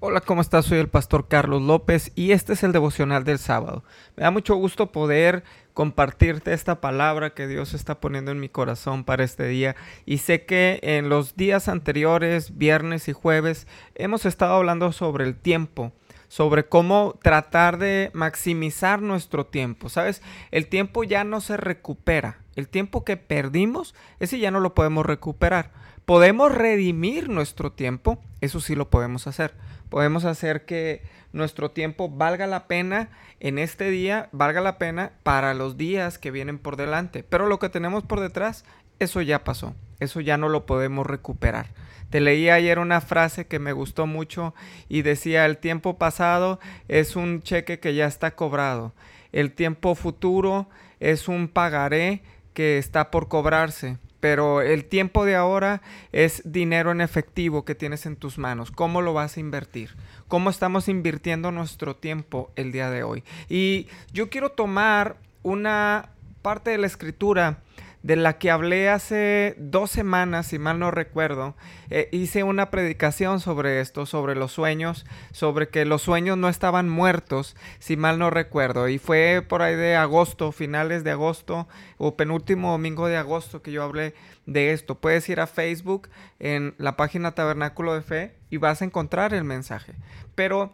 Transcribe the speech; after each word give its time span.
Hola, 0.00 0.20
¿cómo 0.20 0.42
estás? 0.42 0.66
Soy 0.66 0.78
el 0.78 0.86
pastor 0.86 1.26
Carlos 1.26 1.60
López 1.60 2.12
y 2.14 2.30
este 2.30 2.52
es 2.52 2.62
el 2.62 2.70
devocional 2.70 3.24
del 3.24 3.40
sábado. 3.40 3.82
Me 4.14 4.22
da 4.22 4.30
mucho 4.30 4.54
gusto 4.54 4.92
poder 4.92 5.42
compartirte 5.74 6.52
esta 6.52 6.80
palabra 6.80 7.34
que 7.34 7.48
Dios 7.48 7.74
está 7.74 7.98
poniendo 7.98 8.30
en 8.30 8.38
mi 8.38 8.48
corazón 8.48 9.02
para 9.02 9.24
este 9.24 9.48
día. 9.48 9.74
Y 10.06 10.18
sé 10.18 10.46
que 10.46 10.78
en 10.84 11.08
los 11.08 11.34
días 11.34 11.66
anteriores, 11.66 12.56
viernes 12.56 13.08
y 13.08 13.12
jueves, 13.12 13.66
hemos 13.96 14.24
estado 14.24 14.54
hablando 14.54 14.92
sobre 14.92 15.24
el 15.24 15.34
tiempo 15.34 15.92
sobre 16.28 16.66
cómo 16.66 17.18
tratar 17.22 17.78
de 17.78 18.10
maximizar 18.12 19.02
nuestro 19.02 19.46
tiempo. 19.46 19.88
¿Sabes? 19.88 20.22
El 20.52 20.68
tiempo 20.68 21.02
ya 21.02 21.24
no 21.24 21.40
se 21.40 21.56
recupera. 21.56 22.38
El 22.54 22.68
tiempo 22.68 23.04
que 23.04 23.16
perdimos, 23.16 23.94
ese 24.20 24.38
ya 24.38 24.50
no 24.50 24.60
lo 24.60 24.74
podemos 24.74 25.06
recuperar. 25.06 25.72
Podemos 26.08 26.54
redimir 26.54 27.28
nuestro 27.28 27.70
tiempo, 27.70 28.18
eso 28.40 28.60
sí 28.60 28.74
lo 28.74 28.88
podemos 28.88 29.26
hacer. 29.26 29.52
Podemos 29.90 30.24
hacer 30.24 30.64
que 30.64 31.02
nuestro 31.34 31.70
tiempo 31.70 32.08
valga 32.08 32.46
la 32.46 32.66
pena 32.66 33.10
en 33.40 33.58
este 33.58 33.90
día, 33.90 34.30
valga 34.32 34.62
la 34.62 34.78
pena 34.78 35.12
para 35.22 35.52
los 35.52 35.76
días 35.76 36.16
que 36.16 36.30
vienen 36.30 36.58
por 36.58 36.76
delante. 36.76 37.24
Pero 37.24 37.46
lo 37.46 37.58
que 37.58 37.68
tenemos 37.68 38.04
por 38.04 38.20
detrás, 38.20 38.64
eso 38.98 39.20
ya 39.20 39.44
pasó. 39.44 39.74
Eso 40.00 40.22
ya 40.22 40.38
no 40.38 40.48
lo 40.48 40.64
podemos 40.64 41.06
recuperar. 41.06 41.74
Te 42.08 42.22
leí 42.22 42.48
ayer 42.48 42.78
una 42.78 43.02
frase 43.02 43.46
que 43.46 43.58
me 43.58 43.74
gustó 43.74 44.06
mucho 44.06 44.54
y 44.88 45.02
decía, 45.02 45.44
el 45.44 45.58
tiempo 45.58 45.98
pasado 45.98 46.58
es 46.88 47.16
un 47.16 47.42
cheque 47.42 47.80
que 47.80 47.94
ya 47.94 48.06
está 48.06 48.34
cobrado. 48.34 48.94
El 49.30 49.52
tiempo 49.52 49.94
futuro 49.94 50.70
es 51.00 51.28
un 51.28 51.48
pagaré 51.48 52.22
que 52.54 52.78
está 52.78 53.10
por 53.10 53.28
cobrarse. 53.28 53.98
Pero 54.20 54.62
el 54.62 54.84
tiempo 54.84 55.24
de 55.24 55.36
ahora 55.36 55.80
es 56.12 56.42
dinero 56.44 56.90
en 56.90 57.00
efectivo 57.00 57.64
que 57.64 57.74
tienes 57.74 58.04
en 58.06 58.16
tus 58.16 58.38
manos. 58.38 58.70
¿Cómo 58.70 59.00
lo 59.00 59.14
vas 59.14 59.36
a 59.36 59.40
invertir? 59.40 59.94
¿Cómo 60.26 60.50
estamos 60.50 60.88
invirtiendo 60.88 61.52
nuestro 61.52 61.94
tiempo 61.94 62.50
el 62.56 62.72
día 62.72 62.90
de 62.90 63.02
hoy? 63.04 63.22
Y 63.48 63.86
yo 64.12 64.28
quiero 64.28 64.50
tomar 64.50 65.16
una 65.42 66.10
parte 66.42 66.70
de 66.70 66.78
la 66.78 66.86
escritura 66.86 67.58
de 68.02 68.16
la 68.16 68.38
que 68.38 68.50
hablé 68.50 68.88
hace 68.88 69.54
dos 69.58 69.90
semanas, 69.90 70.46
si 70.46 70.58
mal 70.58 70.78
no 70.78 70.90
recuerdo. 70.90 71.56
Eh, 71.90 72.08
hice 72.12 72.44
una 72.44 72.70
predicación 72.70 73.40
sobre 73.40 73.80
esto, 73.80 74.06
sobre 74.06 74.34
los 74.34 74.52
sueños, 74.52 75.04
sobre 75.32 75.68
que 75.68 75.84
los 75.84 76.02
sueños 76.02 76.38
no 76.38 76.48
estaban 76.48 76.88
muertos, 76.88 77.56
si 77.80 77.96
mal 77.96 78.18
no 78.18 78.30
recuerdo. 78.30 78.88
Y 78.88 78.98
fue 78.98 79.44
por 79.46 79.62
ahí 79.62 79.74
de 79.74 79.96
agosto, 79.96 80.52
finales 80.52 81.02
de 81.02 81.10
agosto 81.10 81.68
o 81.96 82.16
penúltimo 82.16 82.70
domingo 82.70 83.08
de 83.08 83.16
agosto 83.16 83.62
que 83.62 83.72
yo 83.72 83.82
hablé 83.82 84.14
de 84.46 84.72
esto. 84.72 84.94
Puedes 84.94 85.28
ir 85.28 85.40
a 85.40 85.46
Facebook 85.46 86.08
en 86.38 86.74
la 86.78 86.96
página 86.96 87.34
Tabernáculo 87.34 87.94
de 87.94 88.02
Fe 88.02 88.34
y 88.48 88.58
vas 88.58 88.80
a 88.80 88.84
encontrar 88.84 89.34
el 89.34 89.44
mensaje. 89.44 89.94
Pero 90.34 90.72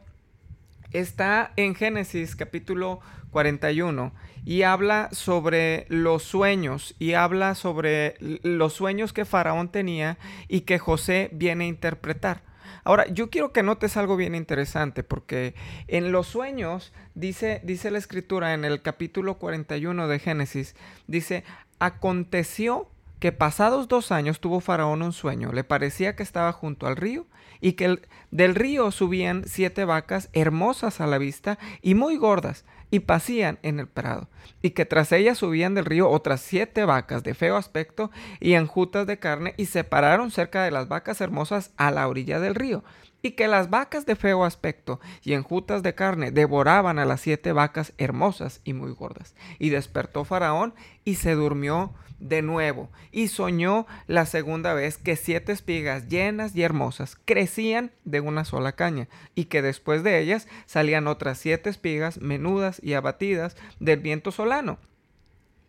está 0.92 1.52
en 1.56 1.74
Génesis 1.74 2.36
capítulo 2.36 3.00
41 3.30 4.12
y 4.44 4.62
habla 4.62 5.08
sobre 5.12 5.86
los 5.88 6.22
sueños 6.22 6.94
y 6.98 7.14
habla 7.14 7.54
sobre 7.54 8.16
los 8.20 8.74
sueños 8.74 9.12
que 9.12 9.24
Faraón 9.24 9.68
tenía 9.70 10.18
y 10.48 10.62
que 10.62 10.78
José 10.78 11.30
viene 11.32 11.64
a 11.64 11.68
interpretar. 11.68 12.42
Ahora, 12.84 13.06
yo 13.08 13.30
quiero 13.30 13.52
que 13.52 13.62
notes 13.62 13.96
algo 13.96 14.16
bien 14.16 14.34
interesante 14.34 15.02
porque 15.02 15.54
en 15.88 16.12
los 16.12 16.26
sueños, 16.26 16.92
dice, 17.14 17.60
dice 17.64 17.90
la 17.90 17.98
escritura 17.98 18.52
en 18.52 18.64
el 18.64 18.82
capítulo 18.82 19.38
41 19.38 20.06
de 20.06 20.18
Génesis, 20.18 20.76
dice, 21.06 21.44
aconteció 21.78 22.90
que 23.24 23.32
pasados 23.32 23.88
dos 23.88 24.12
años 24.12 24.38
tuvo 24.38 24.60
Faraón 24.60 25.00
un 25.00 25.14
sueño, 25.14 25.50
le 25.50 25.64
parecía 25.64 26.14
que 26.14 26.22
estaba 26.22 26.52
junto 26.52 26.86
al 26.86 26.94
río 26.94 27.26
y 27.62 27.72
que 27.72 28.02
del 28.30 28.54
río 28.54 28.90
subían 28.90 29.44
siete 29.46 29.86
vacas 29.86 30.28
hermosas 30.34 31.00
a 31.00 31.06
la 31.06 31.16
vista 31.16 31.58
y 31.80 31.94
muy 31.94 32.18
gordas 32.18 32.66
y 32.90 33.00
pasían 33.00 33.58
en 33.62 33.80
el 33.80 33.88
prado, 33.88 34.28
y 34.60 34.72
que 34.72 34.84
tras 34.84 35.10
ellas 35.10 35.38
subían 35.38 35.72
del 35.72 35.86
río 35.86 36.10
otras 36.10 36.42
siete 36.42 36.84
vacas 36.84 37.22
de 37.22 37.32
feo 37.32 37.56
aspecto 37.56 38.10
y 38.40 38.52
enjutas 38.52 39.06
de 39.06 39.18
carne 39.18 39.54
y 39.56 39.64
se 39.64 39.84
pararon 39.84 40.30
cerca 40.30 40.62
de 40.62 40.70
las 40.70 40.88
vacas 40.88 41.22
hermosas 41.22 41.72
a 41.78 41.90
la 41.90 42.06
orilla 42.08 42.40
del 42.40 42.54
río 42.54 42.84
y 43.24 43.30
que 43.32 43.48
las 43.48 43.70
vacas 43.70 44.04
de 44.04 44.16
feo 44.16 44.44
aspecto 44.44 45.00
y 45.22 45.32
enjutas 45.32 45.82
de 45.82 45.94
carne 45.94 46.30
devoraban 46.30 46.98
a 46.98 47.06
las 47.06 47.22
siete 47.22 47.52
vacas 47.52 47.94
hermosas 47.96 48.60
y 48.64 48.74
muy 48.74 48.92
gordas. 48.92 49.34
Y 49.58 49.70
despertó 49.70 50.26
Faraón 50.26 50.74
y 51.06 51.14
se 51.14 51.32
durmió 51.32 51.94
de 52.18 52.42
nuevo 52.42 52.90
y 53.12 53.28
soñó 53.28 53.86
la 54.06 54.26
segunda 54.26 54.74
vez 54.74 54.98
que 54.98 55.16
siete 55.16 55.52
espigas 55.52 56.08
llenas 56.08 56.54
y 56.54 56.62
hermosas 56.62 57.16
crecían 57.24 57.92
de 58.04 58.20
una 58.20 58.44
sola 58.44 58.72
caña 58.72 59.08
y 59.34 59.46
que 59.46 59.62
después 59.62 60.02
de 60.02 60.20
ellas 60.20 60.46
salían 60.66 61.06
otras 61.06 61.38
siete 61.38 61.70
espigas 61.70 62.20
menudas 62.20 62.78
y 62.84 62.92
abatidas 62.92 63.56
del 63.80 64.00
viento 64.00 64.32
solano 64.32 64.78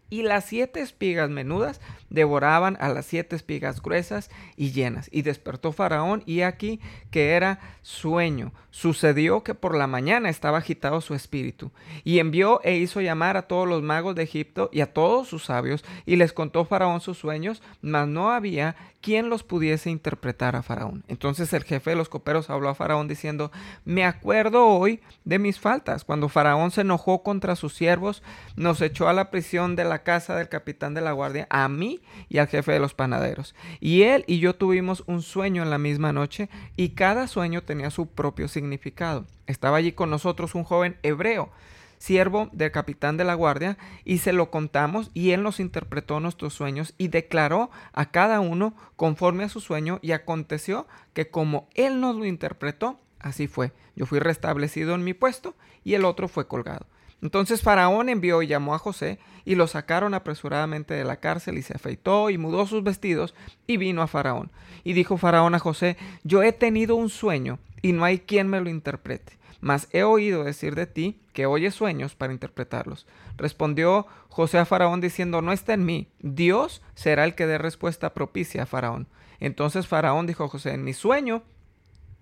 y 0.10 0.22
las 0.22 0.46
siete 0.46 0.82
espigas 0.82 1.30
menudas 1.30 1.82
devoraban 2.10 2.78
a 2.80 2.90
las 2.90 3.06
siete 3.06 3.36
espigas 3.36 3.82
gruesas 3.82 4.30
y 4.56 4.72
llenas. 4.72 5.10
Y 5.12 5.24
despertó 5.24 5.72
Faraón 5.72 6.24
y 6.26 6.42
aquí 6.42 6.80
que 7.12 7.32
era 7.32 7.60
sueño. 7.82 8.54
Sucedió 8.72 9.44
que 9.44 9.56
por 9.56 9.76
la 9.76 9.88
mañana 9.88 10.30
estaba 10.30 10.60
agitado 10.60 11.02
su 11.02 11.14
espíritu. 11.14 11.72
Y 12.04 12.20
envió 12.20 12.62
e 12.64 12.76
hizo 12.76 13.02
llamar 13.02 13.38
a 13.38 13.44
todos 13.44 13.68
los 13.68 13.82
magos 13.82 14.16
de 14.16 14.24
Egipto 14.24 14.70
y 14.72 14.82
a 14.82 14.94
todos 14.94 15.28
sus 15.28 15.46
sabios. 15.46 15.84
Y 16.06 16.16
les 16.16 16.34
contó 16.34 16.66
Faraón 16.66 17.02
sus 17.02 17.18
sueños, 17.18 17.62
mas 17.82 18.08
no 18.08 18.32
había 18.32 18.76
quien 19.06 19.30
los 19.30 19.44
pudiese 19.44 19.92
interpretar 19.92 20.56
a 20.56 20.64
Faraón. 20.64 21.04
Entonces 21.08 21.54
el 21.54 21.64
jefe 21.64 21.92
de 21.92 21.96
los 21.96 22.10
coperos 22.10 22.50
habló 22.50 22.70
a 22.70 22.76
Faraón 22.76 23.08
diciendo, 23.08 23.52
me 23.84 24.04
acuerdo 24.04 24.66
hoy 24.66 25.00
de 25.26 25.38
mis 25.38 25.60
faltas. 25.60 26.04
Cuando 26.04 26.28
Faraón 26.28 26.72
se 26.72 26.82
enojó 26.82 27.22
contra 27.22 27.56
sus 27.56 27.76
siervos, 27.76 28.24
nos 28.56 28.82
echó 28.82 29.08
a 29.08 29.14
la 29.14 29.30
prisión 29.30 29.76
de 29.76 29.84
la 29.84 29.95
casa 30.04 30.36
del 30.36 30.50
capitán 30.50 30.94
de 30.94 31.02
la 31.02 31.12
guardia, 31.12 31.48
a 31.50 31.68
mí 31.70 32.02
y 32.30 32.38
al 32.40 32.48
jefe 32.48 32.72
de 32.72 32.80
los 32.80 32.94
panaderos. 32.94 33.56
Y 33.80 34.04
él 34.04 34.24
y 34.28 34.40
yo 34.40 34.56
tuvimos 34.56 35.04
un 35.08 35.22
sueño 35.22 35.64
en 35.64 35.70
la 35.70 35.78
misma 35.78 36.14
noche 36.14 36.50
y 36.76 36.90
cada 36.90 37.28
sueño 37.28 37.64
tenía 37.64 37.90
su 37.90 38.08
propio 38.08 38.48
significado. 38.48 39.26
Estaba 39.48 39.78
allí 39.78 39.92
con 39.92 40.10
nosotros 40.10 40.56
un 40.56 40.64
joven 40.64 40.98
hebreo 41.04 41.52
siervo 41.98 42.50
del 42.52 42.72
capitán 42.72 43.18
de 43.18 43.24
la 43.24 43.34
guardia, 43.34 43.78
y 44.04 44.20
se 44.20 44.34
lo 44.34 44.52
contamos, 44.52 45.12
y 45.14 45.32
él 45.32 45.44
nos 45.44 45.60
interpretó 45.60 46.20
nuestros 46.20 46.54
sueños 46.54 46.94
y 46.98 47.08
declaró 47.08 47.72
a 47.94 48.12
cada 48.12 48.40
uno 48.40 48.76
conforme 48.96 49.44
a 49.44 49.50
su 49.50 49.60
sueño, 49.60 50.00
y 50.02 50.12
aconteció 50.12 50.88
que 51.14 51.30
como 51.30 51.68
él 51.74 52.00
nos 52.02 52.16
lo 52.16 52.26
interpretó, 52.26 53.00
así 53.20 53.48
fue. 53.48 53.72
Yo 53.96 54.06
fui 54.06 54.20
restablecido 54.20 54.94
en 54.94 55.04
mi 55.04 55.14
puesto, 55.14 55.56
y 55.84 55.96
el 55.96 56.06
otro 56.06 56.28
fue 56.28 56.48
colgado. 56.48 56.86
Entonces 57.22 57.62
Faraón 57.62 58.10
envió 58.10 58.42
y 58.42 58.48
llamó 58.48 58.76
a 58.76 58.80
José, 58.80 59.20
y 59.46 59.56
lo 59.56 59.68
sacaron 59.68 60.14
apresuradamente 60.14 60.94
de 60.94 61.04
la 61.04 61.18
cárcel, 61.18 61.58
y 61.58 61.62
se 61.62 61.74
afeitó 61.74 62.30
y 62.30 62.38
mudó 62.38 62.66
sus 62.68 62.84
vestidos, 62.84 63.36
y 63.68 63.78
vino 63.78 64.02
a 64.02 64.08
Faraón. 64.08 64.52
Y 64.84 64.94
dijo 64.94 65.18
Faraón 65.18 65.56
a 65.56 65.60
José, 65.60 65.98
yo 66.24 66.44
he 66.44 66.52
tenido 66.52 66.96
un 66.96 67.10
sueño, 67.10 67.60
y 67.82 67.94
no 67.94 68.04
hay 68.06 68.20
quien 68.20 68.48
me 68.48 68.62
lo 68.62 68.70
interprete. 68.70 69.38
Mas 69.62 69.88
he 69.92 70.04
oído 70.04 70.44
decir 70.44 70.76
de 70.76 70.86
ti 70.86 71.20
que 71.34 71.46
oyes 71.46 71.74
sueños 71.74 72.16
para 72.16 72.34
interpretarlos. 72.34 73.08
Respondió 73.38 74.06
José 74.30 74.60
a 74.60 74.66
Faraón 74.66 75.02
diciendo, 75.02 75.42
no 75.42 75.52
está 75.52 75.74
en 75.74 75.86
mí, 75.86 76.08
Dios 76.20 76.82
será 76.94 77.24
el 77.24 77.36
que 77.36 77.48
dé 77.48 77.58
respuesta 77.58 78.14
propicia 78.14 78.64
a 78.64 78.66
Faraón. 78.68 79.08
Entonces 79.40 79.88
Faraón 79.88 80.28
dijo 80.28 80.44
a 80.44 80.50
José, 80.50 80.74
en 80.74 80.84
mi 80.84 80.94
sueño 80.94 81.42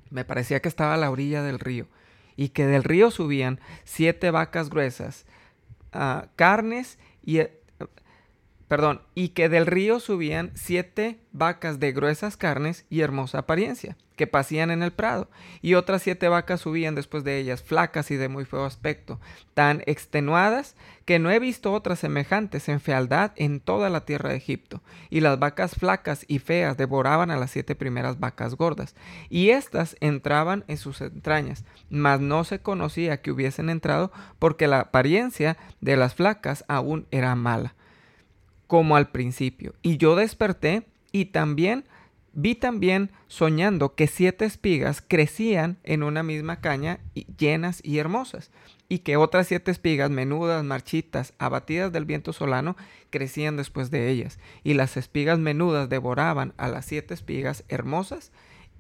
me 0.10 0.26
parecía 0.26 0.62
que 0.62 0.70
estaba 0.70 0.94
a 0.94 0.98
la 0.98 1.12
orilla 1.12 1.42
del 1.44 1.60
río 1.60 1.88
y 2.36 2.50
que 2.50 2.66
del 2.66 2.84
río 2.84 3.12
subían 3.12 3.60
siete 3.84 4.32
vacas 4.32 4.70
gruesas, 4.70 5.26
ah, 5.92 6.28
carnes 6.36 7.00
y... 7.24 7.40
Eh, 7.40 7.60
perdón, 8.68 9.02
y 9.14 9.30
que 9.30 9.50
del 9.50 9.68
río 9.68 10.00
subían 10.00 10.52
siete 10.56 11.20
vacas 11.32 11.80
de 11.80 11.92
gruesas 11.92 12.38
carnes 12.38 12.86
y 12.90 13.02
hermosa 13.02 13.40
apariencia, 13.40 13.98
que 14.16 14.28
pasían 14.28 14.72
en 14.72 14.84
el 14.84 14.92
prado, 14.92 15.30
y 15.62 15.74
otras 15.74 16.02
siete 16.04 16.28
vacas 16.28 16.62
subían 16.62 16.96
después 16.96 17.24
de 17.24 17.38
ellas, 17.40 17.64
flacas 17.64 18.12
y 18.12 18.16
de 18.16 18.30
muy 18.30 18.46
feo 18.46 18.66
aspecto, 18.66 19.20
tan 19.54 19.82
extenuadas 19.86 20.76
que 21.06 21.20
no 21.20 21.32
he 21.32 21.40
visto 21.40 21.74
otras 21.74 22.00
semejantes 22.00 22.70
en 22.70 22.80
fealdad 22.80 23.32
en 23.36 23.60
toda 23.60 23.90
la 23.90 24.06
tierra 24.06 24.30
de 24.30 24.38
Egipto. 24.38 24.82
Y 25.10 25.20
las 25.20 25.38
vacas 25.38 25.76
flacas 25.76 26.26
y 26.28 26.40
feas 26.40 26.78
devoraban 26.78 27.32
a 27.32 27.38
las 27.38 27.52
siete 27.52 27.76
primeras 27.76 28.20
vacas 28.20 28.56
gordas, 28.56 28.96
y 29.30 29.50
éstas 29.50 29.98
entraban 30.00 30.64
en 30.68 30.78
sus 30.78 31.02
entrañas, 31.02 31.66
mas 31.90 32.20
no 32.20 32.44
se 32.44 32.60
conocía 32.60 33.22
que 33.22 33.32
hubiesen 33.32 33.70
entrado 33.70 34.12
porque 34.40 34.68
la 34.68 34.80
apariencia 34.80 35.58
de 35.82 35.98
las 35.98 36.14
flacas 36.16 36.64
aún 36.68 37.08
era 37.12 37.36
mala, 37.36 37.74
como 38.68 38.96
al 38.96 39.10
principio. 39.10 39.74
Y 39.82 39.98
yo 39.98 40.16
desperté 40.16 40.88
y 41.12 41.26
también 41.26 41.86
Vi 42.34 42.56
también 42.56 43.12
soñando 43.28 43.94
que 43.94 44.08
siete 44.08 44.46
espigas 44.46 45.04
crecían 45.08 45.78
en 45.84 46.02
una 46.02 46.24
misma 46.24 46.62
caña 46.62 47.00
llenas 47.38 47.80
y 47.84 48.00
hermosas, 48.00 48.52
y 48.90 49.00
que 49.00 49.18
otras 49.18 49.48
siete 49.48 49.72
espigas 49.72 50.10
menudas, 50.10 50.64
marchitas, 50.64 51.34
abatidas 51.38 51.92
del 51.92 52.06
viento 52.06 52.34
solano, 52.34 52.76
crecían 53.12 53.56
después 53.56 53.92
de 53.92 54.10
ellas, 54.10 54.40
y 54.64 54.74
las 54.74 54.98
espigas 54.98 55.38
menudas 55.38 55.90
devoraban 55.90 56.54
a 56.58 56.68
las 56.68 56.86
siete 56.86 57.14
espigas 57.14 57.64
hermosas, 57.70 58.32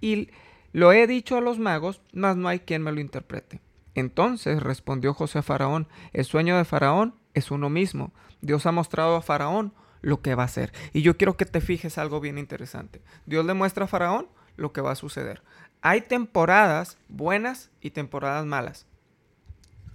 y 0.02 0.30
Lo 0.74 0.92
he 0.92 1.06
dicho 1.06 1.38
a 1.38 1.42
los 1.42 1.60
magos, 1.60 2.02
mas 2.14 2.36
no 2.36 2.48
hay 2.48 2.60
quien 2.60 2.82
me 2.82 2.92
lo 2.92 3.00
interprete. 3.00 3.62
Entonces 3.94 4.62
respondió 4.62 5.14
José 5.14 5.40
a 5.40 5.44
Faraón, 5.44 5.88
el 6.14 6.26
sueño 6.26 6.58
de 6.58 6.66
Faraón 6.66 7.14
es 7.36 7.52
uno 7.52 7.70
mismo. 7.70 8.12
Dios 8.42 8.66
ha 8.66 8.72
mostrado 8.72 9.16
a 9.16 9.22
Faraón 9.22 9.72
lo 10.04 10.22
que 10.22 10.36
va 10.36 10.44
a 10.44 10.46
hacer. 10.46 10.72
Y 10.94 11.02
yo 11.02 11.18
quiero 11.18 11.36
que 11.36 11.46
te 11.46 11.62
fijes 11.62 11.98
algo 11.98 12.20
bien 12.20 12.38
interesante. 12.38 13.02
Dios 13.26 13.44
le 13.46 13.56
muestra 13.56 13.86
a 13.86 13.88
Faraón 13.88 14.28
lo 14.56 14.72
que 14.72 14.82
va 14.82 14.92
a 14.92 14.96
suceder. 14.96 15.42
Hay 15.82 16.02
temporadas 16.02 17.00
buenas 17.08 17.72
y 17.82 17.90
temporadas 17.90 18.46
malas. 18.46 18.86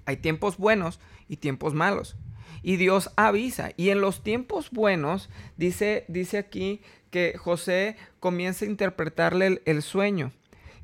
Hay 0.07 0.17
tiempos 0.17 0.57
buenos 0.57 0.99
y 1.29 1.37
tiempos 1.37 1.75
malos. 1.75 2.17
Y 2.63 2.77
Dios 2.77 3.11
avisa. 3.17 3.71
Y 3.77 3.91
en 3.91 4.01
los 4.01 4.23
tiempos 4.23 4.71
buenos, 4.71 5.29
dice, 5.57 6.05
dice 6.09 6.39
aquí 6.39 6.81
que 7.11 7.37
José 7.39 7.97
comienza 8.19 8.65
a 8.65 8.69
interpretarle 8.69 9.63
el, 9.65 9.83
sueño. 9.83 10.33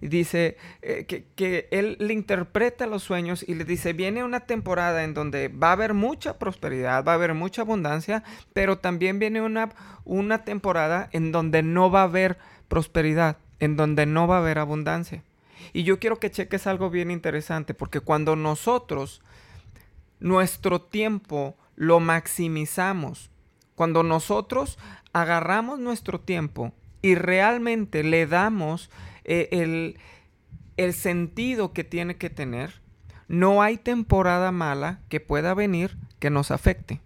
Y 0.04 0.08
dice 0.08 0.58
eh, 0.82 1.06
que, 1.06 1.24
que, 1.34 1.66
él 1.70 1.96
le 1.98 2.12
interpreta 2.12 2.86
los 2.86 3.02
sueños 3.02 3.42
y 3.48 3.54
le 3.54 3.64
dice, 3.64 3.94
viene 3.94 4.22
una 4.22 4.40
temporada 4.40 5.02
en 5.02 5.14
donde 5.14 5.48
va 5.48 5.70
a 5.70 5.72
haber 5.72 5.94
mucha 5.94 6.38
prosperidad, 6.38 7.02
va 7.06 7.12
a 7.12 7.14
haber 7.14 7.32
mucha 7.32 7.62
abundancia, 7.62 8.22
pero 8.52 8.76
también 8.76 9.18
viene 9.18 9.40
una, 9.40 9.70
una 10.04 10.44
temporada 10.44 11.08
en 11.12 11.32
donde 11.32 11.62
no 11.62 11.90
va 11.90 12.02
a 12.02 12.04
haber 12.04 12.36
prosperidad, 12.68 13.38
en 13.60 13.76
donde 13.76 14.04
no 14.04 14.28
va 14.28 14.36
a 14.36 14.40
haber 14.40 14.58
abundancia. 14.58 15.22
Y 15.72 15.84
yo 15.84 15.98
quiero 15.98 16.20
que 16.20 16.30
cheques 16.30 16.66
algo 16.66 16.90
bien 16.90 17.10
interesante, 17.10 17.72
porque 17.72 18.00
cuando 18.00 18.36
nosotros 18.36 19.22
nuestro 20.20 20.82
tiempo 20.82 21.56
lo 21.76 21.98
maximizamos, 22.00 23.30
cuando 23.74 24.02
nosotros 24.02 24.78
agarramos 25.14 25.78
nuestro 25.78 26.20
tiempo 26.20 26.74
y 27.00 27.14
realmente 27.14 28.04
le 28.04 28.26
damos 28.26 28.90
eh, 29.24 29.48
el, 29.52 29.98
el 30.76 30.92
sentido 30.92 31.72
que 31.72 31.84
tiene 31.84 32.16
que 32.16 32.30
tener, 32.30 32.80
no 33.28 33.62
hay 33.62 33.76
temporada 33.76 34.52
mala 34.52 35.00
que 35.08 35.20
pueda 35.20 35.54
venir 35.54 35.96
que 36.18 36.30
nos 36.30 36.50
afecte. 36.50 37.00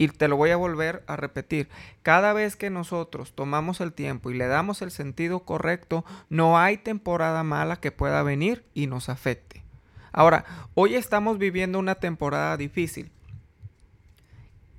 Y 0.00 0.08
te 0.08 0.28
lo 0.28 0.36
voy 0.36 0.50
a 0.50 0.56
volver 0.56 1.02
a 1.08 1.16
repetir. 1.16 1.68
Cada 2.02 2.32
vez 2.32 2.54
que 2.54 2.70
nosotros 2.70 3.32
tomamos 3.34 3.80
el 3.80 3.92
tiempo 3.92 4.30
y 4.30 4.34
le 4.34 4.46
damos 4.46 4.80
el 4.80 4.92
sentido 4.92 5.40
correcto, 5.40 6.04
no 6.28 6.56
hay 6.56 6.76
temporada 6.76 7.42
mala 7.42 7.76
que 7.76 7.90
pueda 7.90 8.22
venir 8.22 8.64
y 8.74 8.86
nos 8.86 9.08
afecte. 9.08 9.64
Ahora, 10.12 10.44
hoy 10.74 10.94
estamos 10.94 11.38
viviendo 11.38 11.78
una 11.78 11.96
temporada 11.96 12.56
difícil. 12.56 13.10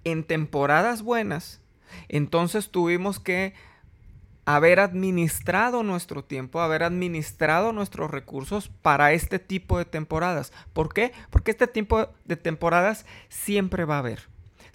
En 0.05 0.23
temporadas 0.23 1.01
buenas, 1.01 1.61
entonces 2.07 2.69
tuvimos 2.71 3.19
que 3.19 3.53
haber 4.55 4.79
administrado 4.79 5.83
nuestro 5.83 6.23
tiempo, 6.23 6.59
haber 6.59 6.81
administrado 6.81 7.71
nuestros 7.71 8.09
recursos 8.09 8.69
para 8.81 9.13
este 9.13 9.37
tipo 9.37 9.77
de 9.77 9.85
temporadas. 9.85 10.51
¿Por 10.73 10.91
qué? 10.91 11.11
Porque 11.29 11.51
este 11.51 11.67
tipo 11.67 12.07
de 12.25 12.35
temporadas 12.35 13.05
siempre 13.27 13.85
va 13.85 13.97
a 13.97 13.99
haber. 13.99 14.27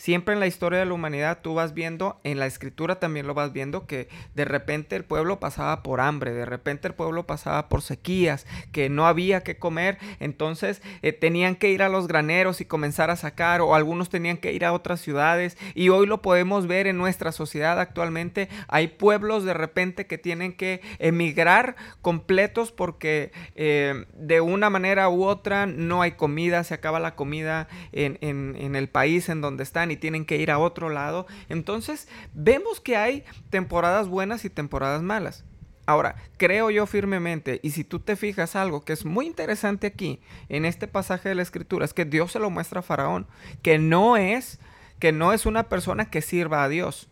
Siempre 0.05 0.35
en 0.35 0.41
la 0.41 0.47
historia 0.47 0.81
de 0.81 0.85
la 0.85 0.93
humanidad 0.93 1.39
tú 1.41 1.55
vas 1.55 1.73
viendo, 1.73 2.21
en 2.25 2.39
la 2.39 2.45
escritura 2.45 2.97
también 2.97 3.27
lo 3.27 3.33
vas 3.33 3.55
viendo, 3.55 3.87
que 3.87 4.11
de 4.35 4.45
repente 4.45 4.97
el 4.97 5.05
pueblo 5.07 5.41
pasaba 5.41 5.83
por 5.83 6.03
hambre, 6.03 6.35
de 6.35 6.45
repente 6.45 6.89
el 6.89 6.93
pueblo 6.93 7.27
pasaba 7.27 7.71
por 7.71 7.81
sequías, 7.81 8.47
que 8.71 8.91
no 8.91 9.07
había 9.07 9.41
que 9.41 9.57
comer, 9.57 9.97
entonces 10.21 10.83
eh, 11.01 11.15
tenían 11.15 11.57
que 11.57 11.71
ir 11.71 11.83
a 11.83 11.89
los 11.89 12.07
graneros 12.07 12.61
y 12.61 12.67
comenzar 12.67 13.09
a 13.09 13.17
sacar, 13.17 13.63
o 13.63 13.75
algunos 13.75 14.11
tenían 14.11 14.37
que 14.37 14.53
ir 14.53 14.67
a 14.67 14.75
otras 14.75 15.01
ciudades, 15.01 15.57
y 15.75 15.89
hoy 15.89 16.07
lo 16.07 16.21
podemos 16.21 16.67
ver 16.67 16.87
en 16.87 16.99
nuestra 16.99 17.33
sociedad 17.33 17.81
actualmente. 17.81 18.51
Hay 18.69 18.89
pueblos 18.89 19.45
de 19.45 19.55
repente 19.55 20.07
que 20.07 20.19
tienen 20.19 20.53
que 20.53 20.83
emigrar 20.99 21.77
completos 22.03 22.73
porque 22.73 23.33
eh, 23.55 24.05
de 24.13 24.43
una 24.43 24.69
manera 24.69 25.09
u 25.09 25.25
otra 25.25 25.65
no 25.65 26.03
hay 26.03 26.13
comida, 26.13 26.63
se 26.63 26.75
acaba 26.75 27.01
la 27.01 27.15
comida 27.15 27.69
en, 27.93 28.19
en 28.21 28.77
el 28.77 28.91
país 28.91 29.31
en 29.31 29.41
donde 29.41 29.63
están 29.63 29.94
y 29.95 29.97
tienen 29.97 30.25
que 30.25 30.37
ir 30.37 30.51
a 30.51 30.59
otro 30.59 30.91
lado. 30.91 31.27
Entonces, 31.49 32.09
vemos 32.35 32.81
que 32.81 32.97
hay 32.97 33.25
temporadas 33.51 34.09
buenas 34.09 34.45
y 34.45 34.51
temporadas 34.51 35.03
malas. 35.03 35.45
Ahora, 35.87 36.17
creo 36.39 36.71
yo 36.71 36.87
firmemente, 36.87 37.61
y 37.63 37.71
si 37.71 37.85
tú 37.85 38.01
te 38.01 38.17
fijas 38.17 38.57
algo 38.57 38.85
que 38.85 38.95
es 38.95 39.05
muy 39.05 39.27
interesante 39.27 39.87
aquí, 39.87 40.21
en 40.49 40.65
este 40.65 40.89
pasaje 40.89 41.29
de 41.29 41.35
la 41.35 41.43
escritura, 41.43 41.85
es 41.85 41.93
que 41.93 42.07
Dios 42.07 42.33
se 42.33 42.39
lo 42.39 42.49
muestra 42.49 42.81
a 42.81 42.83
Faraón, 42.83 43.27
que 43.63 43.79
no 43.79 44.17
es, 44.17 44.61
que 44.99 45.13
no 45.13 45.33
es 45.33 45.45
una 45.45 45.65
persona 45.65 46.11
que 46.11 46.23
sirva 46.23 46.65
a 46.65 46.69
Dios. 46.69 47.09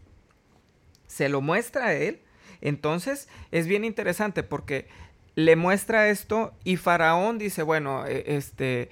Se 1.06 1.28
lo 1.28 1.42
muestra 1.42 1.86
a 1.86 1.94
él. 1.94 2.22
Entonces, 2.62 3.28
es 3.50 3.66
bien 3.66 3.84
interesante 3.84 4.42
porque 4.42 4.88
le 5.34 5.56
muestra 5.56 6.08
esto 6.08 6.54
y 6.64 6.76
Faraón 6.76 7.38
dice, 7.38 7.62
bueno, 7.62 8.06
e, 8.06 8.36
este, 8.36 8.88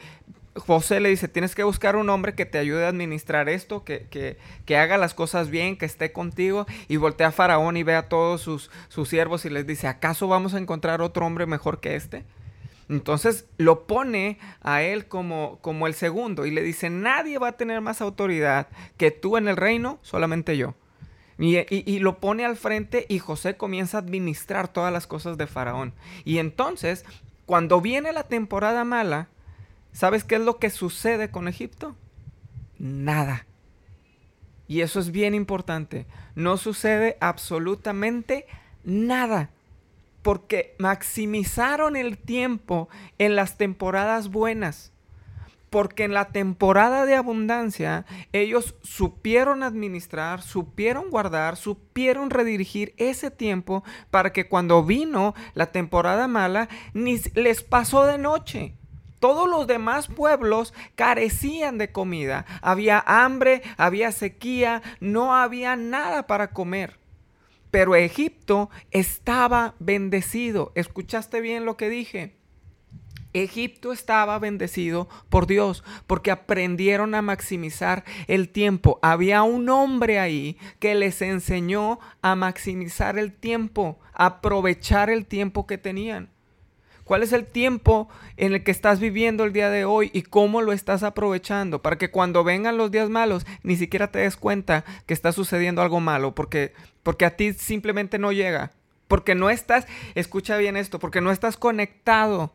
José 0.56 0.98
le 0.98 1.08
dice, 1.10 1.28
tienes 1.28 1.54
que 1.54 1.62
buscar 1.62 1.94
un 1.94 2.10
hombre 2.10 2.34
que 2.34 2.44
te 2.44 2.58
ayude 2.58 2.84
a 2.84 2.88
administrar 2.88 3.48
esto, 3.48 3.84
que, 3.84 4.36
haga 4.68 4.98
las 4.98 5.14
cosas 5.14 5.48
bien, 5.48 5.76
que 5.76 5.86
esté 5.86 6.12
contigo. 6.12 6.66
Y 6.88 6.96
voltea 6.96 7.28
a 7.28 7.32
Faraón 7.32 7.76
y 7.76 7.82
ve 7.82 7.94
a 7.94 8.08
todos 8.08 8.40
sus, 8.40 8.70
sus 8.88 9.08
siervos 9.08 9.44
y 9.44 9.50
les 9.50 9.66
dice, 9.66 9.86
¿acaso 9.86 10.26
vamos 10.26 10.54
a 10.54 10.58
encontrar 10.58 11.02
otro 11.02 11.24
hombre 11.24 11.46
mejor 11.46 11.80
que 11.80 11.94
este? 11.94 12.24
Entonces 12.88 13.46
lo 13.56 13.86
pone 13.86 14.38
a 14.62 14.82
él 14.82 15.06
como, 15.06 15.60
como 15.60 15.86
el 15.86 15.94
segundo 15.94 16.44
y 16.44 16.50
le 16.50 16.62
dice, 16.62 16.90
nadie 16.90 17.38
va 17.38 17.48
a 17.48 17.56
tener 17.56 17.80
más 17.80 18.00
autoridad 18.00 18.66
que 18.96 19.12
tú 19.12 19.36
en 19.36 19.46
el 19.46 19.56
reino, 19.56 20.00
solamente 20.02 20.56
yo. 20.56 20.74
Y, 21.38 21.56
y, 21.70 22.00
lo 22.00 22.18
pone 22.18 22.44
al 22.44 22.56
frente 22.56 23.06
y 23.08 23.18
José 23.18 23.56
comienza 23.56 23.96
a 23.96 24.00
administrar 24.00 24.68
todas 24.68 24.92
las 24.92 25.06
cosas 25.06 25.38
de 25.38 25.46
Faraón. 25.46 25.94
Y 26.24 26.36
entonces, 26.36 27.06
cuando 27.46 27.80
viene 27.80 28.12
la 28.12 28.24
temporada 28.24 28.84
mala, 28.84 29.28
¿Sabes 29.92 30.24
qué 30.24 30.36
es 30.36 30.40
lo 30.40 30.58
que 30.58 30.70
sucede 30.70 31.30
con 31.30 31.48
Egipto? 31.48 31.96
Nada. 32.78 33.46
Y 34.70 34.82
eso 34.82 35.00
es 35.00 35.10
bien 35.10 35.34
importante. 35.34 36.06
No 36.36 36.56
sucede 36.56 37.16
absolutamente 37.20 38.46
nada. 38.84 39.50
Porque 40.22 40.76
maximizaron 40.78 41.96
el 41.96 42.18
tiempo 42.18 42.88
en 43.18 43.34
las 43.34 43.56
temporadas 43.56 44.28
buenas. 44.28 44.92
Porque 45.70 46.04
en 46.04 46.14
la 46.14 46.26
temporada 46.26 47.04
de 47.04 47.14
abundancia 47.14 48.06
ellos 48.32 48.76
supieron 48.82 49.62
administrar, 49.62 50.40
supieron 50.40 51.10
guardar, 51.10 51.56
supieron 51.56 52.30
redirigir 52.30 52.94
ese 52.96 53.30
tiempo 53.30 53.82
para 54.10 54.32
que 54.32 54.48
cuando 54.48 54.84
vino 54.84 55.34
la 55.54 55.72
temporada 55.72 56.28
mala 56.28 56.68
ni 56.92 57.18
les 57.34 57.62
pasó 57.62 58.06
de 58.06 58.18
noche. 58.18 58.74
Todos 59.20 59.48
los 59.48 59.66
demás 59.66 60.08
pueblos 60.08 60.74
carecían 60.96 61.78
de 61.78 61.92
comida. 61.92 62.46
Había 62.62 63.04
hambre, 63.06 63.62
había 63.76 64.12
sequía, 64.12 64.82
no 64.98 65.36
había 65.36 65.76
nada 65.76 66.26
para 66.26 66.50
comer. 66.50 66.98
Pero 67.70 67.94
Egipto 67.94 68.70
estaba 68.90 69.74
bendecido. 69.78 70.72
¿Escuchaste 70.74 71.40
bien 71.40 71.64
lo 71.64 71.76
que 71.76 71.88
dije? 71.88 72.40
Egipto 73.32 73.92
estaba 73.92 74.38
bendecido 74.38 75.08
por 75.28 75.46
Dios 75.46 75.84
porque 76.06 76.30
aprendieron 76.30 77.14
a 77.14 77.22
maximizar 77.22 78.04
el 78.26 78.48
tiempo. 78.48 78.98
Había 79.02 79.42
un 79.42 79.68
hombre 79.68 80.18
ahí 80.18 80.58
que 80.80 80.94
les 80.94 81.22
enseñó 81.22 82.00
a 82.22 82.34
maximizar 82.34 83.18
el 83.18 83.32
tiempo, 83.32 84.00
aprovechar 84.14 85.10
el 85.10 85.26
tiempo 85.26 85.66
que 85.66 85.78
tenían. 85.78 86.30
¿Cuál 87.10 87.24
es 87.24 87.32
el 87.32 87.44
tiempo 87.44 88.08
en 88.36 88.52
el 88.52 88.62
que 88.62 88.70
estás 88.70 89.00
viviendo 89.00 89.42
el 89.42 89.52
día 89.52 89.68
de 89.68 89.84
hoy 89.84 90.12
y 90.14 90.22
cómo 90.22 90.62
lo 90.62 90.72
estás 90.72 91.02
aprovechando? 91.02 91.82
Para 91.82 91.98
que 91.98 92.12
cuando 92.12 92.44
vengan 92.44 92.76
los 92.76 92.92
días 92.92 93.10
malos 93.10 93.44
ni 93.64 93.74
siquiera 93.74 94.12
te 94.12 94.20
des 94.20 94.36
cuenta 94.36 94.84
que 95.06 95.14
está 95.14 95.32
sucediendo 95.32 95.82
algo 95.82 95.98
malo, 95.98 96.36
porque, 96.36 96.72
porque 97.02 97.24
a 97.24 97.34
ti 97.34 97.52
simplemente 97.52 98.20
no 98.20 98.30
llega. 98.30 98.70
Porque 99.08 99.34
no 99.34 99.50
estás, 99.50 99.88
escucha 100.14 100.56
bien 100.56 100.76
esto, 100.76 101.00
porque 101.00 101.20
no 101.20 101.32
estás 101.32 101.56
conectado 101.56 102.52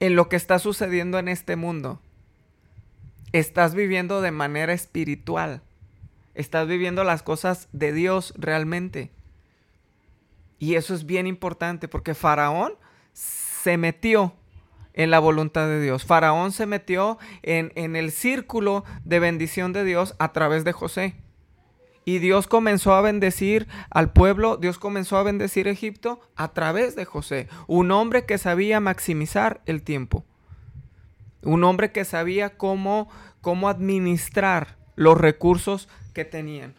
en 0.00 0.16
lo 0.16 0.28
que 0.28 0.36
está 0.36 0.58
sucediendo 0.58 1.18
en 1.18 1.28
este 1.28 1.56
mundo. 1.56 1.98
Estás 3.32 3.74
viviendo 3.74 4.20
de 4.20 4.32
manera 4.32 4.74
espiritual. 4.74 5.62
Estás 6.34 6.68
viviendo 6.68 7.04
las 7.04 7.22
cosas 7.22 7.70
de 7.72 7.94
Dios 7.94 8.34
realmente. 8.36 9.10
Y 10.58 10.74
eso 10.74 10.94
es 10.94 11.06
bien 11.06 11.26
importante 11.26 11.88
porque 11.88 12.12
Faraón 12.12 12.74
se 13.16 13.78
metió 13.78 14.34
en 14.92 15.10
la 15.10 15.18
voluntad 15.18 15.66
de 15.66 15.80
Dios. 15.80 16.04
Faraón 16.04 16.52
se 16.52 16.66
metió 16.66 17.18
en, 17.42 17.72
en, 17.74 17.96
el 17.96 18.12
círculo 18.12 18.84
de 19.04 19.18
bendición 19.18 19.72
de 19.72 19.84
Dios 19.84 20.14
a 20.18 20.32
través 20.32 20.64
de 20.64 20.72
José. 20.72 21.16
Y 22.04 22.18
Dios 22.18 22.46
comenzó 22.46 22.94
a 22.94 23.00
bendecir 23.00 23.66
al 23.90 24.12
pueblo, 24.12 24.58
Dios 24.58 24.78
comenzó 24.78 25.16
a 25.16 25.22
bendecir 25.22 25.66
Egipto 25.66 26.20
a 26.36 26.52
través 26.52 26.94
de 26.94 27.04
José, 27.04 27.48
un 27.66 27.90
hombre 27.90 28.26
que 28.26 28.38
sabía 28.38 28.78
maximizar 28.78 29.60
el 29.66 29.82
tiempo, 29.82 30.24
un 31.42 31.64
hombre 31.64 31.90
que 31.90 32.04
sabía 32.04 32.56
cómo, 32.56 33.08
cómo 33.40 33.68
administrar 33.68 34.76
los 34.94 35.18
recursos 35.18 35.88
que 36.12 36.24
tenían. 36.24 36.74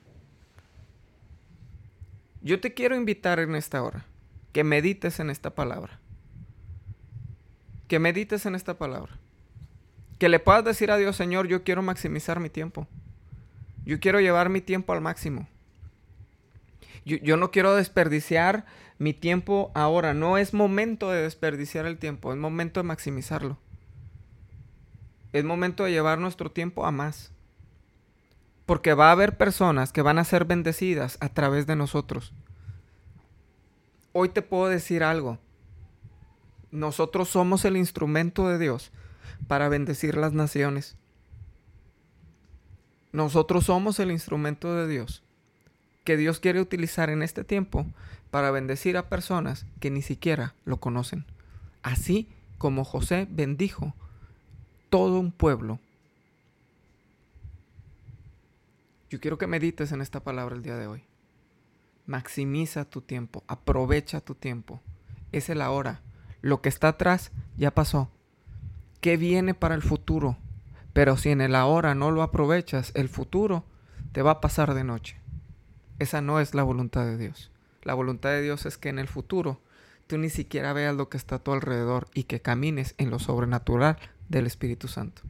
Yo 2.42 2.62
te 2.62 2.74
quiero 2.74 2.96
invitar 2.96 3.40
en 3.40 3.56
esta 3.56 3.84
hora 3.84 4.06
que 4.54 4.64
medites 4.64 5.20
en 5.20 5.30
esta 5.30 5.54
palabra 5.54 6.00
que 7.88 8.00
medites 8.00 8.46
en 8.46 8.56
esta 8.56 8.78
palabra. 8.78 9.18
Que 10.20 10.30
le 10.30 10.40
puedas 10.40 10.64
decir 10.64 10.92
a 10.92 10.98
Dios, 10.98 11.16
Señor, 11.16 11.48
yo 11.48 11.64
quiero 11.64 11.82
maximizar 11.82 12.40
mi 12.40 12.50
tiempo. 12.50 12.88
Yo 13.86 14.00
quiero 14.00 14.20
llevar 14.20 14.50
mi 14.50 14.62
tiempo 14.62 14.94
al 14.94 15.02
máximo. 15.02 15.48
Yo, 17.06 17.38
no 17.38 17.52
quiero 17.52 17.74
desperdiciar 17.74 18.66
mi 18.98 19.14
tiempo 19.14 19.72
ahora. 19.74 20.14
No 20.14 20.38
es 20.38 20.54
momento 20.54 21.10
de 21.10 21.22
desperdiciar 21.22 21.86
el 21.86 21.98
tiempo, 21.98 22.34
es 22.34 22.38
momento 22.38 22.82
de 22.82 22.84
maximizarlo. 22.84 23.58
Es 25.32 25.46
momento 25.46 25.86
de 25.86 25.92
llevar 25.92 26.20
nuestro 26.20 26.52
tiempo 26.52 26.86
a 26.86 26.92
más. 26.92 27.32
Porque 28.66 28.94
va 28.94 29.08
a 29.08 29.14
haber 29.14 29.38
personas 29.38 29.94
que 29.94 30.02
van 30.02 30.20
a 30.20 30.26
ser 30.26 30.44
bendecidas 30.44 31.18
a 31.22 31.30
través 31.30 31.66
de 31.66 31.78
nosotros. 31.78 32.34
Hoy 34.12 34.28
te 34.28 34.42
puedo 34.42 34.68
decir 34.68 35.02
algo. 35.02 35.38
Nosotros 36.72 37.30
somos 37.30 37.66
el 37.66 37.78
instrumento 37.78 38.48
de 38.48 38.58
Dios 38.58 38.92
para 39.48 39.70
bendecir 39.70 40.18
las 40.18 40.34
naciones. 40.34 40.96
Nosotros 43.12 43.66
somos 43.66 44.00
el 44.00 44.12
instrumento 44.12 44.74
de 44.76 44.88
Dios 44.88 45.24
que 46.08 46.16
Dios 46.16 46.40
quiere 46.40 46.62
utilizar 46.62 47.10
en 47.10 47.22
este 47.22 47.44
tiempo 47.44 47.86
para 48.32 48.50
bendecir 48.50 48.96
a 48.96 49.10
personas 49.10 49.66
que 49.82 49.92
ni 49.92 50.02
siquiera 50.02 50.56
lo 50.64 50.78
conocen. 50.80 51.26
Así 51.84 52.30
como 52.58 52.86
José 52.86 53.28
bendijo 53.30 53.94
todo 54.90 55.20
un 55.20 55.34
pueblo. 55.34 55.82
Yo 59.10 59.20
quiero 59.20 59.38
que 59.38 59.48
medites 59.48 59.92
en 59.92 60.00
esta 60.00 60.22
palabra 60.22 60.56
el 60.56 60.64
día 60.64 60.78
de 60.78 60.88
hoy. 60.88 61.04
Maximiza 62.06 62.86
tu 62.86 63.02
tiempo, 63.02 63.44
aprovecha 63.46 64.22
tu 64.22 64.34
tiempo. 64.34 64.80
Es 65.34 65.50
el 65.50 65.62
ahora. 65.62 66.00
Lo 66.42 66.62
que 66.62 66.70
está 66.70 66.90
atrás 66.90 67.32
ya 67.58 67.72
pasó. 67.72 68.10
¿Qué 69.02 69.18
viene 69.18 69.54
para 69.54 69.76
el 69.76 69.82
futuro? 69.82 70.38
Pero 70.94 71.18
si 71.18 71.30
en 71.30 71.42
el 71.42 71.56
ahora 71.56 71.96
no 71.96 72.12
lo 72.12 72.24
aprovechas, 72.24 72.92
el 72.96 73.10
futuro 73.10 73.64
te 74.12 74.22
va 74.22 74.32
a 74.32 74.42
pasar 74.42 74.74
de 74.74 74.84
noche. 74.84 75.18
Esa 76.00 76.22
no 76.22 76.40
es 76.40 76.54
la 76.54 76.64
voluntad 76.64 77.06
de 77.06 77.18
Dios. 77.18 77.52
La 77.84 77.94
voluntad 77.94 78.30
de 78.30 78.42
Dios 78.42 78.66
es 78.66 78.78
que 78.78 78.90
en 78.90 79.00
el 79.00 79.08
futuro 79.08 79.62
tú 80.08 80.18
ni 80.18 80.30
siquiera 80.30 80.74
veas 80.74 80.96
lo 80.96 81.10
que 81.10 81.18
está 81.18 81.36
a 81.36 81.40
tu 81.40 81.52
alrededor 81.52 82.08
y 82.14 82.24
que 82.24 82.42
camines 82.42 82.96
en 82.98 83.10
lo 83.10 83.20
sobrenatural 83.20 83.98
del 84.30 84.48
Espíritu 84.48 84.88
Santo. 84.88 85.22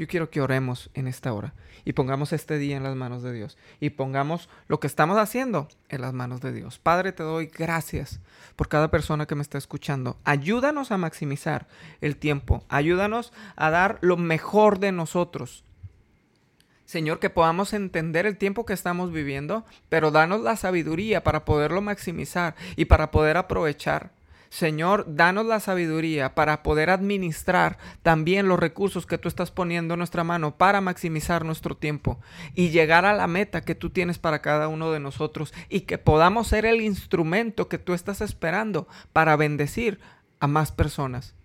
Yo 0.00 0.06
quiero 0.06 0.30
que 0.30 0.40
oremos 0.40 0.88
en 0.94 1.06
esta 1.06 1.30
hora 1.34 1.52
y 1.84 1.92
pongamos 1.92 2.32
este 2.32 2.56
día 2.56 2.78
en 2.78 2.84
las 2.84 2.96
manos 2.96 3.22
de 3.22 3.34
Dios 3.34 3.58
y 3.80 3.90
pongamos 3.90 4.48
lo 4.66 4.80
que 4.80 4.86
estamos 4.86 5.18
haciendo 5.18 5.68
en 5.90 6.00
las 6.00 6.14
manos 6.14 6.40
de 6.40 6.52
Dios. 6.52 6.78
Padre, 6.78 7.12
te 7.12 7.22
doy 7.22 7.48
gracias 7.48 8.18
por 8.56 8.68
cada 8.68 8.90
persona 8.90 9.26
que 9.26 9.34
me 9.34 9.42
está 9.42 9.58
escuchando. 9.58 10.16
Ayúdanos 10.24 10.90
a 10.90 10.96
maximizar 10.96 11.68
el 12.00 12.16
tiempo. 12.16 12.64
Ayúdanos 12.70 13.34
a 13.56 13.68
dar 13.68 13.98
lo 14.00 14.16
mejor 14.16 14.78
de 14.78 14.90
nosotros. 14.90 15.64
Señor, 16.86 17.18
que 17.18 17.28
podamos 17.28 17.74
entender 17.74 18.24
el 18.24 18.38
tiempo 18.38 18.64
que 18.64 18.72
estamos 18.72 19.12
viviendo, 19.12 19.66
pero 19.90 20.10
danos 20.10 20.40
la 20.40 20.56
sabiduría 20.56 21.22
para 21.22 21.44
poderlo 21.44 21.82
maximizar 21.82 22.54
y 22.74 22.86
para 22.86 23.10
poder 23.10 23.36
aprovechar. 23.36 24.12
Señor, 24.50 25.04
danos 25.06 25.46
la 25.46 25.60
sabiduría 25.60 26.34
para 26.34 26.64
poder 26.64 26.90
administrar 26.90 27.78
también 28.02 28.48
los 28.48 28.58
recursos 28.58 29.06
que 29.06 29.16
tú 29.16 29.28
estás 29.28 29.52
poniendo 29.52 29.94
en 29.94 29.98
nuestra 29.98 30.24
mano 30.24 30.56
para 30.56 30.80
maximizar 30.80 31.44
nuestro 31.44 31.76
tiempo 31.76 32.18
y 32.56 32.70
llegar 32.70 33.04
a 33.04 33.14
la 33.14 33.28
meta 33.28 33.60
que 33.60 33.76
tú 33.76 33.90
tienes 33.90 34.18
para 34.18 34.42
cada 34.42 34.66
uno 34.66 34.90
de 34.90 34.98
nosotros 34.98 35.54
y 35.68 35.82
que 35.82 35.98
podamos 35.98 36.48
ser 36.48 36.66
el 36.66 36.80
instrumento 36.80 37.68
que 37.68 37.78
tú 37.78 37.94
estás 37.94 38.20
esperando 38.20 38.88
para 39.12 39.36
bendecir 39.36 40.00
a 40.40 40.48
más 40.48 40.72
personas. 40.72 41.36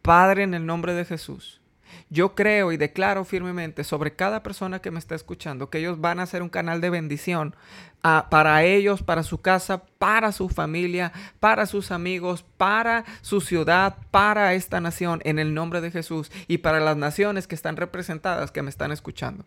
Padre, 0.00 0.44
en 0.44 0.54
el 0.54 0.64
nombre 0.64 0.94
de 0.94 1.04
Jesús. 1.04 1.61
Yo 2.10 2.34
creo 2.34 2.72
y 2.72 2.76
declaro 2.76 3.24
firmemente 3.24 3.84
sobre 3.84 4.14
cada 4.14 4.42
persona 4.42 4.80
que 4.80 4.90
me 4.90 4.98
está 4.98 5.14
escuchando 5.14 5.70
que 5.70 5.78
ellos 5.78 6.00
van 6.00 6.20
a 6.20 6.26
ser 6.26 6.42
un 6.42 6.48
canal 6.48 6.80
de 6.80 6.90
bendición 6.90 7.56
ah, 8.02 8.28
para 8.30 8.64
ellos, 8.64 9.02
para 9.02 9.22
su 9.22 9.40
casa, 9.40 9.82
para 9.98 10.32
su 10.32 10.48
familia, 10.48 11.12
para 11.40 11.66
sus 11.66 11.90
amigos, 11.90 12.44
para 12.56 13.04
su 13.22 13.40
ciudad, 13.40 13.96
para 14.10 14.54
esta 14.54 14.80
nación, 14.80 15.20
en 15.24 15.38
el 15.38 15.54
nombre 15.54 15.80
de 15.80 15.90
Jesús 15.90 16.30
y 16.48 16.58
para 16.58 16.80
las 16.80 16.96
naciones 16.96 17.46
que 17.46 17.54
están 17.54 17.76
representadas, 17.76 18.50
que 18.50 18.62
me 18.62 18.70
están 18.70 18.92
escuchando. 18.92 19.44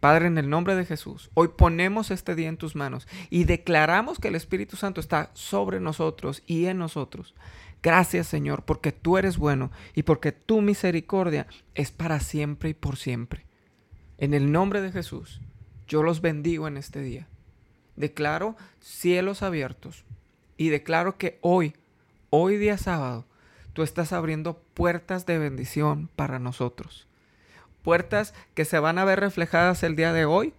Padre, 0.00 0.26
en 0.26 0.36
el 0.36 0.50
nombre 0.50 0.74
de 0.76 0.84
Jesús, 0.84 1.30
hoy 1.32 1.48
ponemos 1.48 2.10
este 2.10 2.34
día 2.34 2.48
en 2.48 2.58
tus 2.58 2.76
manos 2.76 3.08
y 3.30 3.44
declaramos 3.44 4.18
que 4.18 4.28
el 4.28 4.34
Espíritu 4.34 4.76
Santo 4.76 5.00
está 5.00 5.30
sobre 5.32 5.80
nosotros 5.80 6.42
y 6.46 6.66
en 6.66 6.76
nosotros 6.76 7.34
Gracias 7.84 8.26
Señor, 8.28 8.64
porque 8.64 8.92
tú 8.92 9.18
eres 9.18 9.36
bueno 9.36 9.70
y 9.94 10.04
porque 10.04 10.32
tu 10.32 10.62
misericordia 10.62 11.46
es 11.74 11.90
para 11.90 12.18
siempre 12.18 12.70
y 12.70 12.74
por 12.74 12.96
siempre. 12.96 13.44
En 14.16 14.32
el 14.32 14.50
nombre 14.50 14.80
de 14.80 14.90
Jesús, 14.90 15.42
yo 15.86 16.02
los 16.02 16.22
bendigo 16.22 16.66
en 16.66 16.78
este 16.78 17.02
día. 17.02 17.28
Declaro 17.94 18.56
cielos 18.80 19.42
abiertos 19.42 20.06
y 20.56 20.70
declaro 20.70 21.18
que 21.18 21.38
hoy, 21.42 21.74
hoy 22.30 22.56
día 22.56 22.78
sábado, 22.78 23.26
tú 23.74 23.82
estás 23.82 24.14
abriendo 24.14 24.62
puertas 24.72 25.26
de 25.26 25.36
bendición 25.36 26.08
para 26.16 26.38
nosotros. 26.38 27.06
Puertas 27.82 28.32
que 28.54 28.64
se 28.64 28.78
van 28.78 28.96
a 28.96 29.04
ver 29.04 29.20
reflejadas 29.20 29.82
el 29.82 29.94
día 29.94 30.14
de 30.14 30.24
hoy 30.24 30.54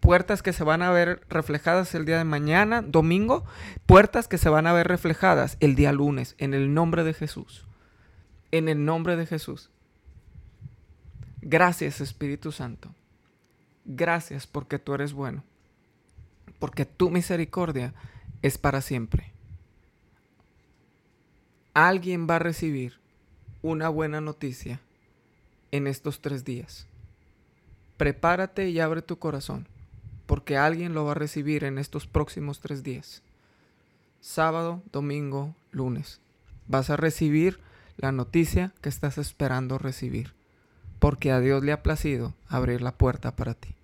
puertas 0.00 0.42
que 0.42 0.52
se 0.52 0.64
van 0.64 0.82
a 0.82 0.90
ver 0.90 1.20
reflejadas 1.28 1.94
el 1.94 2.06
día 2.06 2.18
de 2.18 2.24
mañana, 2.24 2.82
domingo, 2.82 3.44
puertas 3.86 4.26
que 4.26 4.38
se 4.38 4.48
van 4.48 4.66
a 4.66 4.72
ver 4.72 4.88
reflejadas 4.88 5.56
el 5.60 5.76
día 5.76 5.92
lunes, 5.92 6.34
en 6.38 6.54
el 6.54 6.74
nombre 6.74 7.04
de 7.04 7.14
Jesús. 7.14 7.66
En 8.50 8.68
el 8.68 8.84
nombre 8.84 9.16
de 9.16 9.26
Jesús. 9.26 9.70
Gracias 11.42 12.00
Espíritu 12.00 12.50
Santo. 12.50 12.92
Gracias 13.84 14.46
porque 14.46 14.78
tú 14.78 14.94
eres 14.94 15.12
bueno. 15.12 15.44
Porque 16.58 16.84
tu 16.84 17.10
misericordia 17.10 17.94
es 18.42 18.58
para 18.58 18.80
siempre. 18.80 19.32
Alguien 21.74 22.26
va 22.28 22.36
a 22.36 22.40
recibir 22.40 22.98
una 23.62 23.88
buena 23.88 24.20
noticia 24.20 24.80
en 25.70 25.86
estos 25.86 26.20
tres 26.20 26.44
días. 26.44 26.86
Prepárate 27.96 28.70
y 28.70 28.80
abre 28.80 29.02
tu 29.02 29.18
corazón 29.18 29.68
porque 30.30 30.56
alguien 30.56 30.94
lo 30.94 31.04
va 31.04 31.10
a 31.10 31.14
recibir 31.16 31.64
en 31.64 31.76
estos 31.76 32.06
próximos 32.06 32.60
tres 32.60 32.84
días. 32.84 33.24
Sábado, 34.20 34.80
domingo, 34.92 35.56
lunes. 35.72 36.20
Vas 36.68 36.88
a 36.88 36.96
recibir 36.96 37.58
la 37.96 38.12
noticia 38.12 38.72
que 38.80 38.88
estás 38.88 39.18
esperando 39.18 39.76
recibir, 39.76 40.32
porque 41.00 41.32
a 41.32 41.40
Dios 41.40 41.64
le 41.64 41.72
ha 41.72 41.82
placido 41.82 42.32
abrir 42.46 42.80
la 42.80 42.92
puerta 42.92 43.34
para 43.34 43.54
ti. 43.54 43.74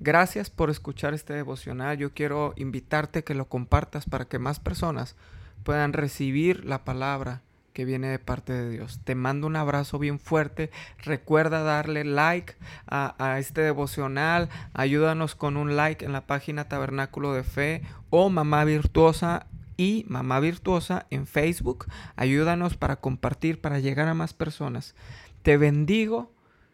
Gracias 0.00 0.50
por 0.50 0.70
escuchar 0.70 1.14
este 1.14 1.34
devocional. 1.34 1.96
Yo 1.96 2.12
quiero 2.12 2.52
invitarte 2.56 3.22
que 3.22 3.34
lo 3.34 3.44
compartas 3.44 4.06
para 4.06 4.24
que 4.24 4.40
más 4.40 4.58
personas 4.58 5.14
puedan 5.62 5.92
recibir 5.92 6.64
la 6.64 6.84
palabra 6.84 7.42
que 7.78 7.84
viene 7.84 8.08
de 8.08 8.18
parte 8.18 8.52
de 8.52 8.70
Dios. 8.70 8.98
Te 9.04 9.14
mando 9.14 9.46
un 9.46 9.54
abrazo 9.54 10.00
bien 10.00 10.18
fuerte. 10.18 10.72
Recuerda 11.04 11.62
darle 11.62 12.02
like 12.02 12.56
a, 12.88 13.38
este 13.38 13.60
devocional. 13.60 14.48
Ayúdanos 14.74 15.36
con 15.36 15.56
un 15.56 15.76
like 15.76 16.04
en 16.04 16.10
la 16.10 16.26
página 16.26 16.68
Tabernáculo 16.68 17.34
de 17.34 17.44
Fe 17.44 17.82
o 18.10 18.30
Mamá 18.30 18.64
Virtuosa 18.64 19.46
y 19.76 20.04
Mamá 20.08 20.40
Virtuosa 20.40 21.06
en 21.10 21.28
Facebook. 21.28 21.86
Ayúdanos 22.16 22.76
para 22.76 22.96
compartir, 22.96 23.60
para 23.60 23.78
llegar 23.78 24.08
a 24.08 24.14
más 24.14 24.34
personas. 24.34 24.96
Te 25.42 25.56
bendigo. 25.56 26.32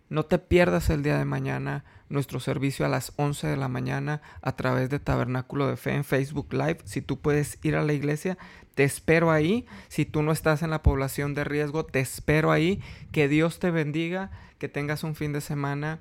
No 0.08 0.24
te 0.24 0.38
pierdas 0.38 0.88
el 0.88 1.02
día 1.02 1.18
de 1.18 1.26
mañana 1.26 1.84
nuestro 2.08 2.40
servicio 2.40 2.86
a 2.86 2.88
las 2.88 3.12
11 3.16 3.46
de 3.46 3.56
la 3.56 3.68
mañana 3.68 4.22
a 4.40 4.56
través 4.56 4.88
de 4.88 5.00
Tabernáculo 5.00 5.66
de 5.66 5.76
Fe 5.76 5.94
en 5.94 6.04
Facebook 6.04 6.52
Live. 6.52 6.78
Si 6.84 7.02
tú 7.02 7.20
puedes 7.20 7.58
ir 7.62 7.76
a 7.76 7.82
la 7.82 7.92
iglesia, 7.92 8.38
te 8.74 8.84
espero 8.84 9.30
ahí. 9.30 9.66
Si 9.88 10.04
tú 10.04 10.22
no 10.22 10.32
estás 10.32 10.62
en 10.62 10.70
la 10.70 10.82
población 10.82 11.34
de 11.34 11.44
riesgo, 11.44 11.84
te 11.84 12.00
espero 12.00 12.52
ahí. 12.52 12.82
Que 13.12 13.28
Dios 13.28 13.58
te 13.58 13.70
bendiga, 13.70 14.30
que 14.58 14.68
tengas 14.68 15.04
un 15.04 15.14
fin 15.14 15.32
de 15.32 15.40
semana 15.40 16.00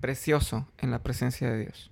precioso 0.00 0.66
en 0.78 0.90
la 0.90 1.02
presencia 1.02 1.50
de 1.50 1.58
Dios. 1.58 1.90